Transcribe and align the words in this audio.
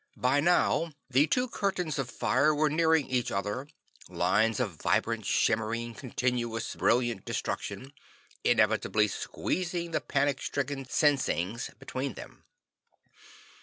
By 0.17 0.39
now 0.39 0.93
the 1.11 1.27
two 1.27 1.47
curtains 1.47 1.99
of 1.99 2.09
fire 2.09 2.55
were 2.55 2.71
nearing 2.71 3.07
each 3.07 3.29
other, 3.31 3.67
lines 4.09 4.59
of 4.59 4.81
vibrant, 4.81 5.27
shimmering, 5.27 5.93
continuous, 5.93 6.73
brilliant 6.75 7.23
destruction, 7.23 7.93
inevitably 8.43 9.07
squeezing 9.09 9.91
the 9.91 10.01
panic 10.01 10.41
stricken 10.41 10.85
Sinsings 10.85 11.69
between 11.77 12.15
them. 12.15 12.45